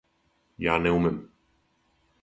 Ја 0.67 0.79
не 0.85 0.95
умем. 0.95 1.21